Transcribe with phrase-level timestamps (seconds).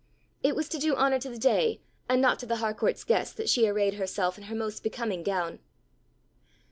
[0.41, 3.49] It was to do honour to the day and not to the Harcourt's guest, that
[3.49, 5.59] she arrayed herself in her most becoming gown.